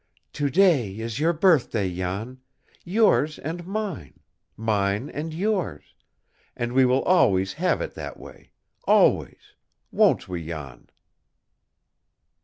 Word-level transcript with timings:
"To 0.33 0.49
day 0.49 0.97
is 0.97 1.19
your 1.19 1.31
birthday, 1.31 1.95
Jan 1.95 2.39
yours 2.83 3.37
and 3.37 3.67
mine, 3.67 4.19
mine 4.57 5.11
and 5.11 5.31
yours 5.31 5.93
and 6.57 6.73
we 6.73 6.85
will 6.85 7.03
always 7.03 7.53
have 7.53 7.81
it 7.81 7.93
that 7.93 8.19
way 8.19 8.49
always 8.87 9.53
won't 9.91 10.27
we, 10.27 10.47
Jan?" 10.47 10.87